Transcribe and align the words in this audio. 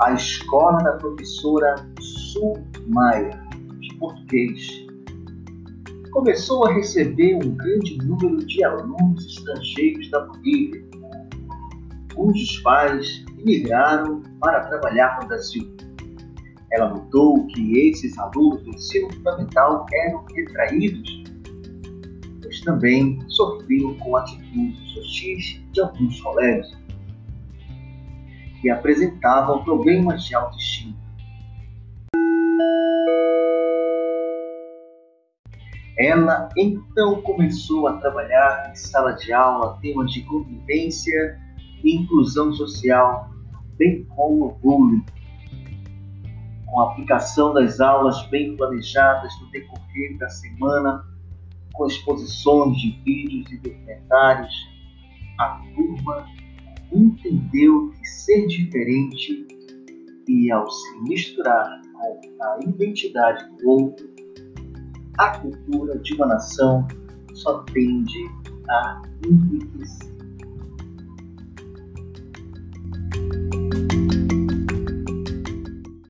a 0.00 0.12
escola 0.12 0.78
da 0.78 0.92
professora 0.92 1.74
Su 2.00 2.54
Maia, 2.86 3.30
de 3.80 3.94
português, 3.96 4.86
começou 6.12 6.66
a 6.66 6.72
receber 6.72 7.34
um 7.34 7.56
grande 7.56 7.98
número 7.98 8.38
de 8.46 8.62
alunos 8.62 9.26
estrangeiros 9.26 10.08
da 10.10 10.20
Bolívia, 10.20 10.84
cujos 12.14 12.58
pais 12.60 13.24
imigraram 13.38 14.22
para 14.40 14.66
trabalhar 14.66 15.18
no 15.20 15.28
Brasil. 15.28 15.68
Ela 16.72 16.90
notou 16.90 17.46
que 17.48 17.78
esses 17.78 18.16
alunos 18.18 18.62
do 18.62 18.70
ensino 18.70 19.12
fundamental 19.14 19.84
eram 19.92 20.24
retraídos, 20.32 21.24
mas 22.44 22.60
também 22.60 23.18
sofriam 23.28 23.94
com 23.98 24.16
atitudes 24.16 24.96
hostis 24.96 25.60
de 25.72 25.80
alguns 25.80 26.20
colegas 26.20 26.78
que 28.60 28.70
apresentavam 28.70 29.62
problemas 29.64 30.24
de 30.24 30.34
autoestima. 30.34 30.96
Ela 35.98 36.48
então 36.56 37.20
começou 37.22 37.88
a 37.88 37.96
trabalhar 37.96 38.70
em 38.70 38.76
sala 38.76 39.12
de 39.12 39.32
aula 39.32 39.78
temas 39.80 40.12
de 40.12 40.22
convivência 40.22 41.36
e 41.82 41.96
inclusão 41.96 42.52
social, 42.52 43.28
bem 43.76 44.04
como 44.04 44.52
bullying. 44.62 45.04
Com 46.66 46.80
a 46.80 46.92
aplicação 46.92 47.52
das 47.52 47.80
aulas 47.80 48.22
bem 48.28 48.56
planejadas 48.56 49.32
no 49.40 49.50
decorrer 49.50 50.16
da 50.18 50.28
semana, 50.28 51.04
com 51.72 51.86
exposições 51.86 52.76
de 52.78 52.90
vídeos 53.04 53.50
e 53.50 53.56
documentários, 53.58 54.54
a 55.40 55.60
turma 55.74 56.26
entendeu 56.92 57.90
que 57.90 58.06
ser 58.06 58.46
diferente 58.46 59.46
e 60.28 60.50
ao 60.50 60.70
se 60.70 61.02
misturar 61.02 61.80
com 61.92 62.42
a 62.42 62.58
identidade 62.64 63.48
do 63.56 63.68
outro, 63.68 64.08
a 65.18 65.38
cultura 65.38 65.98
de 65.98 66.14
uma 66.14 66.26
nação 66.26 66.86
só 67.34 67.62
tende 67.64 68.24
a 68.68 69.02
enriquecer. 69.26 70.17